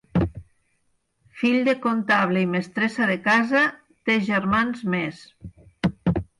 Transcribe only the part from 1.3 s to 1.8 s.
Fill de